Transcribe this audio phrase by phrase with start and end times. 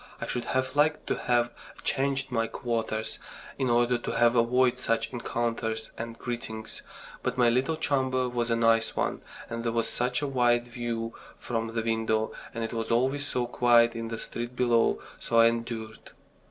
[0.19, 1.51] I should have liked to have
[1.83, 3.19] changed my quarters
[3.59, 6.81] in order to have avoided such encounters and greetings;
[7.21, 11.13] but my little chamber was a nice one, and there was such a wide view
[11.37, 15.45] from the window, and it was always so quiet in the street below so I
[15.49, 15.99] endured.